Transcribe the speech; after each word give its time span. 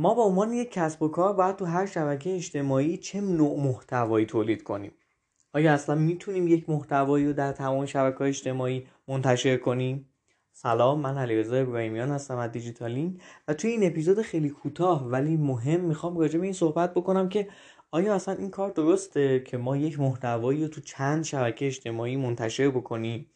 ما 0.00 0.14
به 0.14 0.20
عنوان 0.22 0.52
یک 0.52 0.72
کسب 0.72 1.02
و 1.02 1.08
کار 1.08 1.32
باید 1.32 1.56
تو 1.56 1.64
هر 1.64 1.86
شبکه 1.86 2.34
اجتماعی 2.34 2.96
چه 2.96 3.20
نوع 3.20 3.60
محتوایی 3.60 4.26
تولید 4.26 4.62
کنیم؟ 4.62 4.92
آیا 5.52 5.72
اصلا 5.72 5.94
می‌تونیم 5.94 6.48
یک 6.48 6.70
محتوایی 6.70 7.26
رو 7.26 7.32
در 7.32 7.52
تمام 7.52 7.86
شبکه 7.86 8.24
اجتماعی 8.24 8.86
منتشر 9.08 9.56
کنیم؟ 9.56 10.08
سلام 10.52 11.00
من 11.00 11.18
علیرضا 11.18 11.56
ابراهیمیان 11.56 12.10
هستم 12.10 12.36
از 12.36 12.52
دیجیتالین 12.52 13.20
و 13.48 13.54
توی 13.54 13.70
این 13.70 13.86
اپیزود 13.86 14.22
خیلی 14.22 14.48
کوتاه 14.48 15.08
ولی 15.08 15.36
مهم 15.36 15.80
می‌خوام 15.80 16.18
راجع 16.18 16.38
به 16.38 16.44
این 16.44 16.52
صحبت 16.52 16.94
بکنم 16.94 17.28
که 17.28 17.48
آیا 17.90 18.14
اصلا 18.14 18.34
این 18.34 18.50
کار 18.50 18.70
درسته 18.70 19.40
که 19.40 19.56
ما 19.56 19.76
یک 19.76 20.00
محتوایی 20.00 20.62
رو 20.62 20.68
تو 20.68 20.80
چند 20.80 21.24
شبکه 21.24 21.66
اجتماعی 21.66 22.16
منتشر 22.16 22.70
بکنیم؟ 22.70 23.30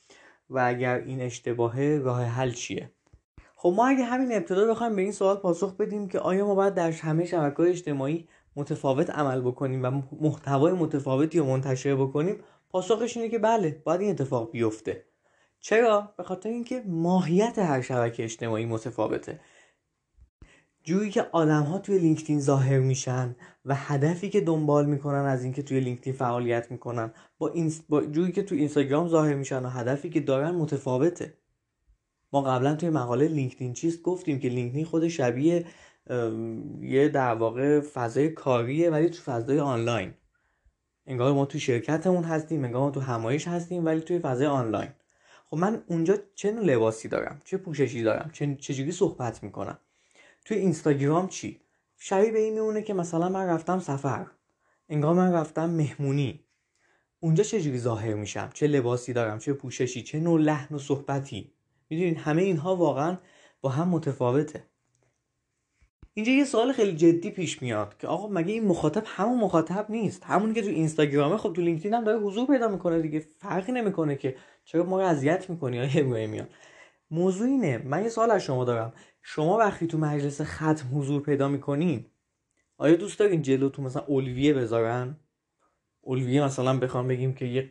و 0.50 0.58
اگر 0.58 0.98
این 0.98 1.20
اشتباهه 1.20 2.00
راه 2.04 2.24
حل 2.24 2.50
چیه؟ 2.50 2.90
خب 3.62 3.74
ما 3.76 3.86
اگه 3.86 4.04
همین 4.04 4.32
ابتدا 4.32 4.66
بخوایم 4.66 4.96
به 4.96 5.02
این 5.02 5.12
سوال 5.12 5.36
پاسخ 5.36 5.76
بدیم 5.76 6.08
که 6.08 6.18
آیا 6.18 6.46
ما 6.46 6.54
باید 6.54 6.74
در 6.74 6.90
همه 6.90 7.24
شبکه 7.24 7.62
اجتماعی 7.62 8.28
متفاوت 8.56 9.10
عمل 9.10 9.40
بکنیم 9.40 9.82
و 9.82 10.02
محتوای 10.20 10.72
متفاوتی 10.72 11.38
رو 11.38 11.46
منتشر 11.46 11.96
بکنیم؟ 11.96 12.36
پاسخش 12.70 13.16
اینه 13.16 13.28
که 13.28 13.38
بله 13.38 13.82
باید 13.84 14.00
این 14.00 14.10
اتفاق 14.10 14.50
بیفته. 14.50 15.04
چرا؟ 15.60 16.14
به 16.16 16.22
خاطر 16.22 16.48
اینکه 16.48 16.82
ماهیت 16.86 17.58
هر 17.58 17.80
شبکه 17.80 18.24
اجتماعی 18.24 18.66
متفاوته. 18.66 19.40
جوری 20.82 21.10
که 21.10 21.26
آدم 21.32 21.62
ها 21.62 21.78
توی 21.78 21.98
لینکدین 21.98 22.40
ظاهر 22.40 22.78
میشن 22.78 23.36
و 23.64 23.74
هدفی 23.74 24.30
که 24.30 24.40
دنبال 24.40 24.86
می‌کنن 24.86 25.24
از 25.24 25.44
اینکه 25.44 25.62
توی 25.62 25.80
لینکدین 25.80 26.12
فعالیت 26.12 26.70
می‌کنن 26.70 27.12
با, 27.38 27.48
اینس... 27.48 27.82
با 27.88 28.02
جوری 28.06 28.32
که 28.32 28.42
توی 28.42 28.58
اینستاگرام 28.58 29.08
ظاهر 29.08 29.34
میشن 29.34 29.62
و 29.62 29.68
هدفی 29.68 30.10
که 30.10 30.20
دارن 30.20 30.50
متفاوته. 30.50 31.41
ما 32.32 32.42
قبلا 32.42 32.74
توی 32.74 32.90
مقاله 32.90 33.28
لینکدین 33.28 33.72
چیست 33.72 34.02
گفتیم 34.02 34.38
که 34.38 34.48
لینکدین 34.48 34.84
خود 34.84 35.08
شبیه 35.08 35.66
یه 36.80 37.08
در 37.08 37.34
واقع 37.34 37.80
فضای 37.80 38.28
کاریه 38.28 38.90
ولی 38.90 39.08
تو 39.10 39.22
فضای 39.22 39.60
آنلاین. 39.60 40.14
انگار 41.06 41.32
ما 41.32 41.46
تو 41.46 41.58
شرکتمون 41.58 42.24
هستیم 42.24 42.64
انگار 42.64 42.80
ما 42.80 42.90
تو 42.90 43.00
همایش 43.00 43.48
هستیم 43.48 43.84
ولی 43.84 44.00
توی 44.00 44.18
فضای 44.18 44.46
آنلاین. 44.46 44.88
خب 45.46 45.56
من 45.56 45.82
اونجا 45.86 46.18
چه 46.34 46.50
لباسی 46.50 47.08
دارم؟ 47.08 47.40
چه 47.44 47.56
پوششی 47.56 48.02
دارم؟ 48.02 48.30
چه 48.32 48.54
چجوری 48.54 48.92
صحبت 48.92 49.42
می‌کنم؟ 49.42 49.78
توی 50.44 50.56
اینستاگرام 50.56 51.28
چی؟ 51.28 51.60
شبیه 51.98 52.32
به 52.32 52.38
این 52.38 52.54
میمونه 52.54 52.82
که 52.82 52.94
مثلا 52.94 53.28
من 53.28 53.46
رفتم 53.46 53.78
سفر. 53.78 54.26
انگار 54.88 55.14
من 55.14 55.32
رفتم 55.32 55.70
مهمونی. 55.70 56.40
اونجا 57.20 57.44
چجوری 57.44 57.78
ظاهر 57.78 58.14
میشم؟ 58.14 58.50
چه 58.54 58.66
لباسی 58.66 59.12
دارم؟ 59.12 59.38
چه 59.38 59.52
پوششی؟ 59.52 60.02
چه 60.02 60.20
نوع 60.20 60.40
لحن 60.40 60.74
و 60.74 60.78
صحبتی؟ 60.78 61.52
می‌دونین 61.92 62.16
همه 62.16 62.42
اینها 62.42 62.76
واقعا 62.76 63.18
با 63.60 63.70
هم 63.70 63.88
متفاوته. 63.88 64.64
اینجا 66.14 66.32
یه 66.32 66.44
سوال 66.44 66.72
خیلی 66.72 66.96
جدی 66.96 67.30
پیش 67.30 67.62
میاد 67.62 67.96
که 67.98 68.06
آقا 68.06 68.28
مگه 68.28 68.52
این 68.52 68.64
مخاطب 68.64 69.02
همون 69.06 69.38
مخاطب 69.38 69.86
نیست؟ 69.88 70.24
همونی 70.24 70.54
که 70.54 70.62
تو 70.62 70.68
اینستاگرامه 70.68 71.36
خب 71.36 71.52
تو 71.52 71.62
لینکدین 71.62 71.94
هم 71.94 72.04
داره 72.04 72.18
حضور 72.18 72.46
پیدا 72.46 72.68
می‌کنه 72.68 73.02
دیگه 73.02 73.20
فرقی 73.20 73.72
نمی‌کنه 73.72 74.16
که 74.16 74.36
چرا 74.64 74.84
ما 74.84 75.00
رو 75.00 75.06
اذیت 75.06 75.50
می‌کنی 75.50 75.80
آیا 75.80 76.26
میاد. 76.28 76.48
موضوع 77.10 77.46
اینه 77.46 77.78
من 77.78 78.02
یه 78.02 78.08
سوال 78.08 78.30
از 78.30 78.42
شما 78.42 78.64
دارم. 78.64 78.92
شما 79.22 79.56
وقتی 79.58 79.86
تو 79.86 79.98
مجلس 79.98 80.40
ختم 80.40 80.98
حضور 80.98 81.22
پیدا 81.22 81.48
می‌کنین 81.48 82.06
آیا 82.78 82.96
دوست 82.96 83.18
دارین 83.18 83.42
جلو 83.42 83.68
تو 83.68 83.82
مثلا 83.82 84.02
اولویه 84.02 84.54
بذارن؟ 84.54 85.16
اولویه 86.02 86.44
مثلا 86.44 86.78
بخوام 86.78 87.08
بگیم 87.08 87.34
که 87.34 87.44
یه 87.44 87.70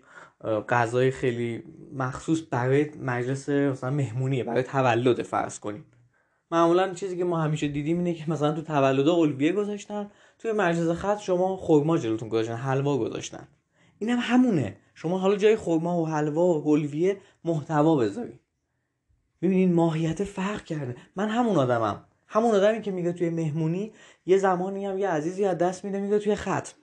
غذای 0.69 1.11
خیلی 1.11 1.63
مخصوص 1.93 2.41
برای 2.51 2.91
مجلس 3.01 3.49
مثلا 3.49 3.89
مهمونیه 3.89 4.43
برای 4.43 4.63
تولد 4.63 5.21
فرض 5.21 5.59
کنیم. 5.59 5.85
معمولا 6.51 6.93
چیزی 6.93 7.17
که 7.17 7.23
ما 7.23 7.41
همیشه 7.41 7.67
دیدیم 7.67 7.97
اینه 7.97 8.13
که 8.13 8.31
مثلا 8.31 8.51
تو 8.51 8.61
تولد 8.61 9.07
اولویه 9.07 9.51
گذاشتن 9.51 10.11
توی 10.39 10.51
مجلس 10.51 10.89
خط 10.89 11.19
شما 11.19 11.57
خورما 11.57 11.97
جلوتون 11.97 12.29
گذاشتن 12.29 12.55
حلوا 12.55 12.97
گذاشتن. 12.97 13.47
اینم 13.99 14.19
هم 14.19 14.35
همونه. 14.35 14.77
شما 14.95 15.17
حالا 15.17 15.35
جای 15.35 15.55
خورما 15.55 16.01
و 16.01 16.07
حلوا 16.07 16.41
و 16.41 16.67
اولویه 16.67 17.17
محتوا 17.43 17.95
بذارید 17.95 18.39
ببینین 19.41 19.73
ماهیت 19.73 20.23
فرق 20.23 20.63
کرده. 20.63 20.95
من 21.15 21.29
همون 21.29 21.55
آدمم. 21.55 22.05
همون 22.27 22.55
آدمی 22.55 22.81
که 22.81 22.91
میگه 22.91 23.13
توی 23.13 23.29
مهمونی 23.29 23.91
یه 24.25 24.37
زمانی 24.37 24.85
هم 24.85 24.97
یه 24.97 25.09
عزیزی 25.09 25.45
از 25.45 25.57
دست 25.57 25.85
میده 25.85 25.99
میگه 25.99 26.19
توی 26.19 26.35
ختم 26.35 26.73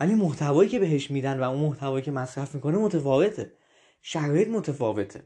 ولی 0.00 0.14
محتوایی 0.14 0.68
که 0.68 0.78
بهش 0.78 1.10
میدن 1.10 1.40
و 1.40 1.42
اون 1.42 1.60
محتوایی 1.60 2.04
که 2.04 2.10
مصرف 2.10 2.54
می‌کنه 2.54 2.78
متفاوته. 2.78 3.52
شرایط 4.02 4.48
متفاوته. 4.48 5.22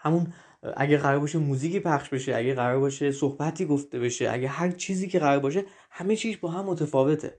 همون 0.00 0.32
اگه 0.76 0.98
قرار 0.98 1.18
باشه 1.18 1.38
موزیکی 1.38 1.80
پخش 1.80 2.08
بشه 2.08 2.34
اگه 2.34 2.54
قرار 2.54 2.78
باشه 2.78 3.12
صحبتی 3.12 3.66
گفته 3.66 3.98
بشه 3.98 4.30
اگه 4.30 4.48
هر 4.48 4.70
چیزی 4.70 5.08
که 5.08 5.18
قرار 5.18 5.38
باشه 5.38 5.64
همه 5.90 6.16
چیز 6.16 6.36
با 6.40 6.50
هم 6.50 6.64
متفاوته. 6.64 7.38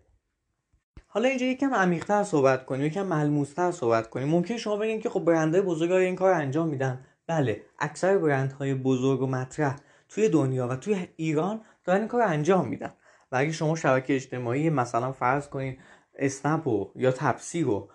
حالا 1.08 1.30
اینجا 1.30 1.46
یکم 1.46 1.74
عمیق‌تر 1.74 2.24
صحبت 2.24 2.66
کنیم 2.66 2.86
یکم 2.86 3.06
ملموس‌تر 3.06 3.72
صحبت 3.72 4.10
کنیم. 4.10 4.28
ممکن 4.28 4.58
شما 4.58 4.78
بگین 4.78 5.02
که 5.02 5.10
خب 5.10 5.20
برندهای 5.20 5.62
بزرگ 5.62 5.92
این 5.92 6.16
کار 6.16 6.34
انجام 6.34 6.68
میدن. 6.68 7.06
بله 7.28 7.62
اکثر 7.80 8.18
برندهای 8.18 8.74
بزرگ 8.74 9.22
و 9.22 9.28
مطرح 9.28 9.76
توی 10.10 10.30
دنیا 10.30 10.68
و 10.68 10.76
توی 10.76 11.08
ایران 11.16 11.62
دارن 11.84 12.00
این 12.00 12.08
کار 12.08 12.22
انجام 12.22 12.68
میدن. 12.68 12.94
و 13.32 13.36
اگه 13.36 13.52
شما 13.52 13.76
شبکه 13.76 14.16
اجتماعی 14.16 14.70
مثلا 14.70 15.12
فرض 15.12 15.48
کنین 15.48 15.78
اسنپ 16.16 16.68
یا 16.96 17.12
تپسی 17.12 17.62
رو 17.62 17.90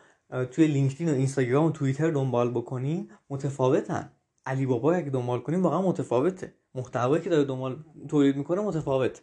توی 0.51 0.67
لینکدین 0.67 1.09
و 1.09 1.13
اینستاگرام 1.13 1.65
و 1.65 1.71
توییتر 1.71 2.11
دنبال 2.11 2.51
بکنین 2.51 3.11
متفاوتن. 3.31 4.13
علی 4.47 4.67
بابا 4.67 4.95
اگه 4.95 5.11
دنبال 5.11 5.41
کنیم 5.41 5.63
واقعا 5.63 5.83
متفاوته. 5.83 6.55
محتوایی 6.75 7.23
که 7.23 7.31
داره 7.31 7.45
دنبال 7.45 7.85
تولید 8.09 8.37
می‌کنه 8.37 8.61
متفاوت. 8.61 9.23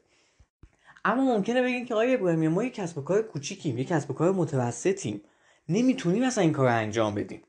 اما 1.06 1.36
ممکنه 1.36 1.64
بگین 1.64 1.86
که 1.86 1.96
آیا 1.96 2.14
ابراهیمی 2.14 2.48
ما 2.48 2.64
یک 2.64 2.74
کسب 2.74 2.98
و 2.98 3.02
کار 3.02 3.22
کوچیکیم 3.22 3.78
یک 3.78 3.88
کسب 3.88 4.12
و 4.12 4.14
کار 4.14 4.31
متوسطیم. 4.31 5.22
نمی‌تونیم 5.69 6.24
اصلا 6.24 6.44
این 6.44 6.53
کار 6.53 6.68
انجام 6.68 7.16
بدیم. 7.16 7.42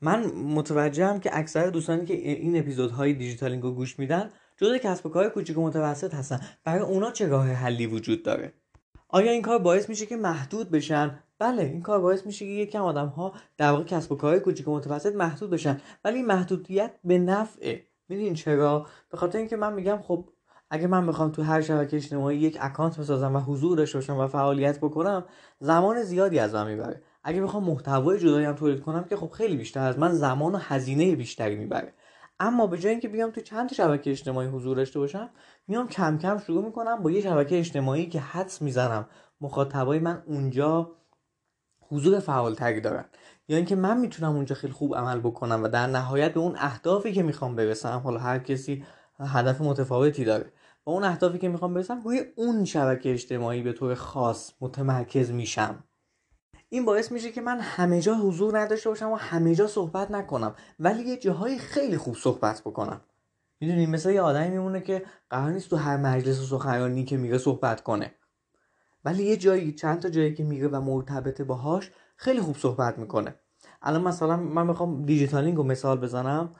من 0.00 0.26
متوجهم 0.26 1.20
که 1.20 1.38
اکثر 1.38 1.66
دوستانی 1.66 2.04
که 2.04 2.14
این 2.14 2.58
اپیزودهای 2.58 3.12
دیجیتالینگ 3.12 3.62
رو 3.62 3.72
گوش 3.72 3.98
میدن 3.98 4.30
جزء 4.56 4.78
کسب 4.78 5.06
و 5.06 5.08
کار 5.08 5.28
کوچیک 5.28 5.58
و 5.58 5.62
متوسط 5.62 6.14
هستن. 6.14 6.40
برای 6.64 6.82
اونا 6.82 7.10
چه 7.10 7.28
راه 7.28 7.46
حلی 7.46 7.86
وجود 7.86 8.22
داره؟ 8.22 8.52
آیا 9.08 9.32
این 9.32 9.42
کار 9.42 9.58
باعث 9.58 9.88
میشه 9.88 10.06
که 10.06 10.16
محدود 10.16 10.70
بشن؟ 10.70 11.18
بله 11.38 11.62
این 11.62 11.82
کار 11.82 12.00
باعث 12.00 12.26
میشه 12.26 12.44
که 12.44 12.50
یکم 12.50 12.82
آدم 12.82 13.06
ها 13.06 13.32
در 13.56 13.70
واقع 13.70 13.84
کسب 13.84 14.12
و 14.12 14.16
کارهای 14.16 14.40
کوچیک 14.40 14.68
و 14.68 14.76
متوسط 14.76 15.14
محدود 15.14 15.50
بشن. 15.50 15.80
ولی 16.04 16.22
محدودیت 16.22 16.90
به 17.04 17.18
نفعه 17.18 17.86
می‌دونین 18.08 18.34
چرا؟ 18.34 18.86
به 19.10 19.16
خاطر 19.16 19.38
اینکه 19.38 19.56
من 19.56 19.72
میگم 19.72 19.98
خب 20.02 20.28
اگه 20.70 20.86
من 20.86 21.06
بخوام 21.06 21.30
تو 21.30 21.42
هر 21.42 21.60
شبکه 21.60 21.96
اجتماعی 21.96 22.38
یک 22.38 22.58
اکانت 22.60 22.98
بسازم 22.98 23.36
و 23.36 23.40
حضور 23.40 23.76
داشته 23.76 23.98
باشم 23.98 24.18
و 24.18 24.26
فعالیت 24.26 24.78
بکنم 24.78 25.24
زمان 25.60 26.02
زیادی 26.02 26.38
از 26.38 26.54
من 26.54 26.66
می‌بره. 26.66 27.02
اگه 27.24 27.42
بخوام 27.42 27.64
محتوای 27.64 28.18
جدایی 28.18 28.46
هم 28.46 28.54
تولید 28.54 28.80
کنم 28.80 29.04
که 29.04 29.16
خب 29.16 29.30
خیلی 29.30 29.56
بیشتر 29.56 29.86
از 29.86 29.98
من 29.98 30.12
زمان 30.12 30.54
و 30.54 30.58
هزینه 30.58 31.16
بیشتری 31.16 31.56
می‌بره. 31.56 31.94
اما 32.40 32.66
به 32.66 32.78
جای 32.78 32.90
اینکه 32.92 33.08
بیام 33.08 33.30
تو 33.30 33.40
چند 33.40 33.68
تا 33.68 33.74
شبکه 33.74 34.10
اجتماعی 34.10 34.48
حضور 34.48 34.76
داشته 34.76 34.98
باشم 34.98 35.30
میام 35.68 35.88
کم 35.88 36.18
کم 36.18 36.38
شروع 36.38 36.64
می‌کنم 36.64 37.02
با 37.02 37.10
یه 37.10 37.20
شبکه 37.20 37.58
اجتماعی 37.58 38.06
که 38.06 38.20
حدس 38.20 38.62
می‌زنم 38.62 39.08
مخاطبای 39.40 39.98
من 39.98 40.22
اونجا 40.26 40.96
حضور 41.88 42.20
فعالتری 42.20 42.80
دارن. 42.80 43.04
یا 43.48 43.56
اینکه 43.56 43.76
من 43.76 44.00
می‌تونم 44.00 44.36
اونجا 44.36 44.54
خیلی 44.54 44.72
خوب 44.72 44.96
عمل 44.96 45.20
بکنم 45.20 45.62
و 45.62 45.68
در 45.68 45.86
نهایت 45.86 46.34
به 46.34 46.40
اون 46.40 46.54
اهدافی 46.58 47.12
که 47.12 47.22
می‌خوام 47.22 47.56
برسم 47.56 47.98
حالا 48.04 48.20
هر 48.20 48.38
کسی 48.38 48.84
هدف 49.20 49.60
متفاوتی 49.60 50.24
داره 50.24 50.52
با 50.84 50.92
اون 50.92 51.04
اهدافی 51.04 51.38
که 51.38 51.48
می‌خوام 51.48 51.74
برسم 51.74 52.00
روی 52.00 52.20
اون 52.36 52.64
شبکه 52.64 53.12
اجتماعی 53.12 53.62
به 53.62 53.72
طور 53.72 53.94
خاص 53.94 54.52
متمرکز 54.60 55.30
میشم. 55.30 55.84
این 56.72 56.84
باعث 56.84 57.12
میشه 57.12 57.32
که 57.32 57.40
من 57.40 57.60
همه 57.60 58.00
جا 58.00 58.14
حضور 58.14 58.58
نداشته 58.58 58.88
باشم 58.88 59.10
و 59.10 59.16
همه 59.16 59.54
جا 59.54 59.66
صحبت 59.66 60.10
نکنم. 60.10 60.54
ولی 60.78 61.02
یه 61.02 61.16
جاهای 61.16 61.58
خیلی 61.58 61.96
خوب 61.96 62.16
صحبت 62.16 62.60
بکنم. 62.60 63.00
می‌دونی 63.60 63.86
مثل 63.86 64.10
یه 64.10 64.20
آدمی 64.20 64.50
میمونه 64.50 64.80
که 64.80 65.06
قرار 65.30 65.50
نیست 65.50 65.70
تو 65.70 65.76
هر 65.76 65.96
مجلس 65.96 66.40
و 66.40 66.58
سخنرانی 66.58 67.04
که 67.04 67.16
میره 67.16 67.38
صحبت 67.38 67.80
کنه. 67.80 68.14
ولی 69.04 69.24
یه 69.24 69.36
جایی 69.36 69.72
چند 69.72 70.00
تا 70.00 70.08
جایی 70.08 70.34
که 70.34 70.44
میره 70.44 70.68
و 70.68 70.80
مرتبط 70.80 71.42
باهاش 71.42 71.90
خیلی 72.16 72.40
خوب 72.40 72.56
صحبت 72.56 72.98
می‌کنه. 72.98 73.34
الان 73.82 74.02
مثلا 74.02 74.36
من 74.36 74.66
می‌خوام 74.66 75.02
دیجیتالینگ 75.02 75.56
رو 75.56 75.62
مثال 75.62 76.00
بزنم. 76.00 76.54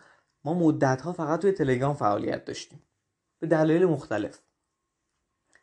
ما 0.44 0.54
مدت 0.54 1.00
ها 1.00 1.12
فقط 1.12 1.40
توی 1.40 1.52
تلگرام 1.52 1.94
فعالیت 1.94 2.44
داشتیم. 2.44 2.82
به 3.38 3.46
دلایل 3.46 3.87
مختلف. 3.87 4.38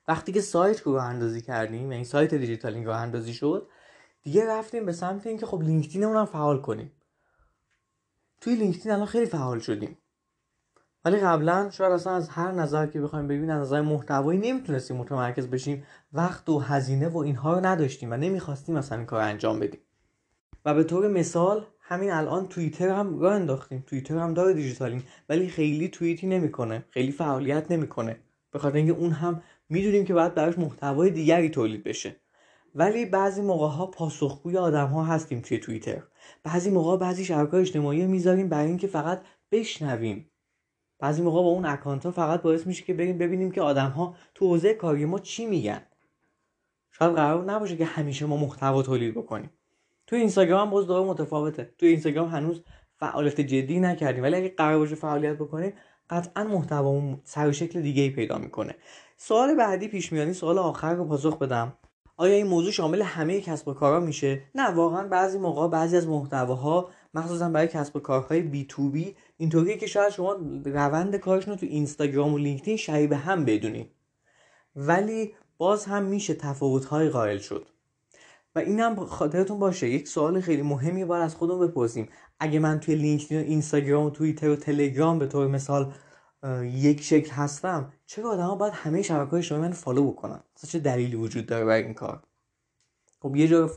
وقتی 0.08 0.32
که 0.32 0.42
سایت 0.42 0.82
رو 0.82 0.88
راه 0.88 0.94
اندازی 0.94 1.42
کردیم 1.42 1.92
یعنی 1.92 2.04
سایت 2.04 2.34
دیجیتالینگ 2.34 2.86
راه 2.86 2.92
اندازی 2.92 3.34
شد 3.34 3.70
دیگه 4.24 4.48
رفتیم 4.48 4.86
به 4.86 4.92
سمت 4.92 5.28
اینکه 5.28 5.46
خب 5.46 5.62
لینکدینمون 5.62 6.18
هم 6.18 6.26
فعال 6.26 6.62
کنیم. 6.62 6.92
توی 8.42 8.56
لینکدین 8.56 8.92
الان 8.92 9.06
خیلی 9.06 9.26
فعال 9.26 9.60
شدیم. 9.60 9.98
ولی 11.06 11.18
قبلا 11.18 11.70
شاید 11.70 11.92
اصلا 11.92 12.14
از 12.14 12.30
هر 12.30 12.52
نظر 12.52 12.88
که 12.88 13.02
بخوایم 13.02 13.28
ببینیم 13.28 13.50
از 13.50 13.62
نظر 13.62 13.82
محتوایی 13.82 14.40
نمی‌تونستیم 14.40 14.98
متمرکز 14.98 15.48
بشیم. 15.48 15.86
وقت 16.14 16.50
و 16.50 16.60
هزینه 16.60 17.08
و 17.10 17.18
اینها 17.18 17.54
رو 17.54 17.66
نداشتیم 17.66 18.12
و 18.12 18.18
نمی‌خواستیم 18.18 18.76
مثلا 18.76 18.98
این 18.98 19.08
کار 19.08 19.22
انجام 19.22 19.60
بدیم. 19.60 19.80
و 20.66 20.74
به 20.74 20.84
طور 20.84 21.08
مثال 21.08 21.66
همین 21.80 22.12
الان 22.12 22.48
توییتر 22.48 22.90
هم 22.90 23.20
راه 23.20 23.34
انداختیم. 23.34 23.84
توییتر 23.88 24.18
هم 24.18 24.34
داره 24.34 24.54
دیجیتالین 24.54 25.04
ولی 25.30 25.48
خیلی 25.48 25.88
توییتی 25.88 26.28
نمی‌کنه. 26.28 26.86
خیلی 26.90 27.12
فعالیت 27.12 27.72
نمی‌کنه. 27.72 28.20
به 28.52 28.60
خاطر 28.60 28.78
اینکه 28.78 28.94
اون 28.94 29.12
هم 29.12 29.42
می‌دونیم 29.70 30.06
که 30.06 30.14
باید 30.14 30.36
براش 30.36 30.58
محتوای 30.58 31.12
دیگری 31.12 31.50
تولید 31.50 31.84
بشه. 31.84 32.16
ولی 32.76 33.06
بعضی 33.06 33.42
موقع 33.42 33.68
ها 33.68 33.86
پاسخگوی 33.86 34.58
آدم 34.58 34.88
ها 34.88 35.04
هستیم 35.04 35.42
توی 35.42 35.58
توییتر. 35.58 36.04
بعضی 36.44 36.70
موقع 36.70 36.98
بعضی 36.98 37.26
شبکه 37.26 37.58
اجتماعی 37.58 38.06
می‌ذاریم 38.06 38.50
برای 38.50 38.68
اینکه 38.68 38.88
فقط 38.88 39.22
بشنویم. 39.52 40.32
بعضی 41.00 41.22
موقع 41.22 41.42
با 41.42 41.50
اون 41.50 41.66
اکانت 41.66 42.06
ها 42.06 42.12
فقط 42.12 42.42
باعث 42.42 42.68
میشه 42.68 42.84
که 42.84 42.94
بریم 42.94 43.18
ببینیم 43.18 43.52
که 43.52 43.62
آدم 43.62 43.90
ها 43.90 44.16
تو 44.36 44.48
حوزه 44.48 44.74
کاری 44.74 45.06
ما 45.06 45.20
چی 45.20 45.46
میگن. 45.46 45.82
شاید 46.92 47.16
قرار 47.16 47.46
نباشه 47.46 47.78
که 47.78 47.86
همیشه 47.86 48.26
ما 48.26 48.38
محتوا 48.38 48.84
تولید 48.84 49.14
بکنیم. 49.16 49.50
تو 50.08 50.16
اینستاگرام 50.16 50.70
باز 50.70 50.88
دوباره 50.88 51.06
متفاوته. 51.06 51.74
تو 51.78 51.86
اینستاگرام 51.86 52.30
هنوز 52.30 52.64
فعالیت 52.96 53.42
جدی 53.42 53.80
نکردیم. 53.80 54.24
ولی 54.24 54.36
اگه 54.36 54.50
قرار 54.50 54.78
باشه 54.78 54.96
فعالیت 54.96 55.36
بکنیم 55.36 55.74
قطعا 56.10 56.44
محتوا 56.44 57.02
سر 57.24 57.48
و 57.48 57.52
شکل 57.52 57.82
دیگه 57.82 58.02
ای 58.02 58.10
پیدا 58.10 58.38
می‌کنه. 58.38 58.76
سوال 59.18 59.56
بعدی 59.56 59.88
پیش 59.88 60.12
میانی 60.12 60.34
سوال 60.34 60.58
آخر 60.58 60.94
رو 60.94 61.06
پاسخ 61.06 61.38
بدم. 61.38 61.74
آیا 62.20 62.36
این 62.36 62.48
موضوع 62.48 62.72
شامل 62.72 63.02
همه 63.02 63.42
کسب 63.42 63.68
و 63.68 63.74
کارها 63.74 64.00
میشه؟ 64.00 64.42
نه 64.56 64.70
واقعا 64.70 65.08
بعضی 65.08 65.38
موقع 65.38 65.68
بعضی 65.68 65.98
از 65.98 66.08
محتواها 66.08 66.90
مخصوصا 67.14 67.50
برای 67.50 67.68
کسب 67.68 67.96
و 67.96 68.00
کارهای 68.00 68.42
B2B 68.42 69.16
اینطوریه 69.38 69.78
که 69.78 69.88
شاید 69.88 70.10
شما 70.10 70.38
روند 70.66 71.16
کارشون 71.16 71.54
رو 71.54 71.60
تو 71.60 71.66
اینستاگرام 71.66 72.34
و 72.34 72.38
لینکدین 72.38 72.78
شبیه 72.78 73.08
به 73.08 73.18
هم 73.18 73.46
بدونید 73.46 73.92
ولی 74.76 75.34
باز 75.58 75.86
هم 75.86 76.04
میشه 76.04 76.34
تفاوت‌های 76.34 77.10
قائل 77.10 77.38
شد. 77.38 77.68
و 78.56 78.60
اینم 78.60 79.06
خاطرتون 79.06 79.60
باشه 79.60 79.90
یک 79.90 80.08
سوال 80.08 80.42
خیلی 80.42 80.62
مهمی 80.62 81.06
باید 81.06 81.24
از 81.24 81.36
خودمون 81.36 81.68
بپرسیم. 81.68 82.10
اگه 82.40 82.60
من 82.60 82.80
توی 82.80 82.96
لینکدین 82.96 83.40
و 83.40 83.44
اینستاگرام 83.44 84.06
و 84.06 84.10
توییتر 84.10 84.50
و 84.50 84.56
تلگرام 84.56 85.20
به 85.20 85.28
طور 85.28 85.48
مثال 85.48 85.94
یک 86.64 87.02
شکل 87.02 87.32
هستم 87.32 87.94
چرا 88.06 88.32
آدما 88.32 88.56
باید 88.56 88.74
همه 88.74 89.02
شبکه 89.02 89.32
های 89.32 89.44
شما 89.44 89.58
من 89.58 89.72
follow 89.72 90.12
بکنن 90.12 90.40
چه 90.68 90.80
دلیلی 90.80 91.16
وجود 91.16 91.46
داره 91.46 91.66
برای 91.66 91.84
این 91.84 91.94
کار؟ 91.94 92.24
خب 93.22 93.36
یه 93.36 93.48
جا 93.48 93.68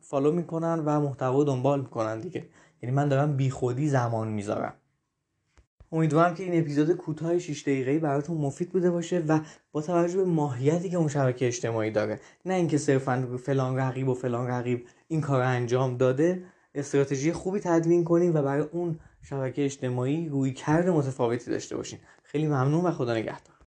فالو 0.00 0.32
می‌کنن 0.32 0.82
و 0.84 1.00
محتوا 1.00 1.44
دنبال 1.44 1.80
می‌کنن 1.80 2.20
دیگه. 2.20 2.48
یعنی 2.82 2.94
من 2.94 3.08
دارم 3.08 3.36
بیخودی 3.36 3.88
زمان 3.88 4.28
می‌ذارم. 4.28 4.74
امیدوارم 5.92 6.34
که 6.34 6.42
این 6.42 6.60
اپیزود 6.60 6.92
کوتاه 6.92 7.38
6 7.38 7.62
دقیقه‌ای 7.62 7.98
براتون 7.98 8.36
مفید 8.36 8.70
بوده 8.70 8.90
باشه 8.90 9.24
و 9.28 9.40
با 9.72 9.82
توجه 9.82 10.16
به 10.16 10.24
ماهیتی 10.24 10.90
که 10.90 10.96
اون 10.96 11.08
شبکه 11.08 11.46
اجتماعی 11.46 11.90
داره 11.90 12.20
نه 12.44 12.54
اینکه 12.54 12.78
صرفا 12.78 13.38
فلان 13.44 13.76
رقیب 13.76 14.08
و 14.08 14.14
فلان 14.14 14.46
رقیب 14.46 14.86
این 15.08 15.20
کار 15.20 15.40
انجام 15.40 15.96
داده 15.96 16.42
استراتژی 16.74 17.32
خوبی 17.32 17.60
تدوین 17.60 18.04
کنیم 18.04 18.34
و 18.34 18.42
برای 18.42 18.60
اون 18.72 18.98
شبکه 19.28 19.64
اجتماعی 19.64 20.28
روی 20.28 20.52
کرد 20.52 20.88
متفاوتی 20.88 21.50
داشته 21.50 21.76
باشین. 21.76 21.98
خیلی 22.24 22.46
ممنون 22.46 22.84
و 22.84 22.90
خدا 22.90 23.14
نگهدار. 23.14 23.54